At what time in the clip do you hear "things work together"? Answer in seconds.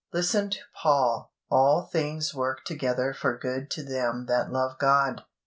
1.83-3.13